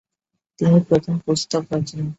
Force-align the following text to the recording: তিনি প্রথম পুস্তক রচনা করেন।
তিনি 0.59 0.77
প্রথম 0.89 1.15
পুস্তক 1.25 1.63
রচনা 1.63 1.81
করেন। 1.91 2.07